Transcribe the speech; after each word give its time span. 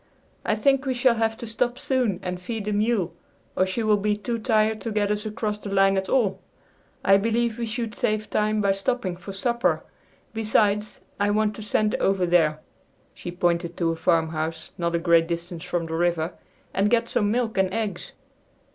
"I 0.43 0.55
think 0.55 0.87
we 0.87 0.95
shall 0.95 1.13
have 1.13 1.37
to 1.37 1.45
stop 1.45 1.77
soon 1.77 2.19
and 2.23 2.41
feed 2.41 2.65
the 2.65 2.71
mule 2.73 3.13
or 3.55 3.67
she 3.67 3.83
will 3.83 3.97
be 3.97 4.17
too 4.17 4.39
tired 4.39 4.81
to 4.81 4.91
get 4.91 5.11
us 5.11 5.27
across 5.27 5.59
the 5.59 5.71
line 5.71 5.95
at 5.95 6.09
all. 6.09 6.39
I 7.05 7.17
believe 7.17 7.59
we 7.59 7.67
should 7.67 7.93
save 7.93 8.27
time 8.27 8.61
by 8.61 8.71
stopping 8.71 9.15
for 9.15 9.31
supper. 9.31 9.83
Besides, 10.33 11.01
I 11.19 11.29
want 11.29 11.55
to 11.57 11.61
send 11.61 11.93
over 11.97 12.25
there," 12.25 12.61
she 13.13 13.29
pointed 13.31 13.77
to 13.77 13.91
a 13.91 13.95
farmhouse 13.95 14.71
not 14.75 14.95
a 14.95 14.97
great 14.97 15.27
distance 15.27 15.63
from 15.65 15.85
the 15.85 15.93
river, 15.93 16.33
"and 16.73 16.89
get 16.89 17.07
some 17.07 17.29
milk 17.29 17.55
and 17.59 17.71
eggs." 17.71 18.13